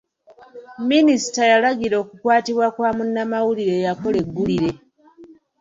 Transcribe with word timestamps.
Minisita 0.89 1.41
yalagira 1.51 1.95
okukwatibwa 2.03 2.67
kwa 2.75 2.89
munnamawulire 2.97 3.73
eyakola 3.79 4.17
eggulire. 4.25 4.71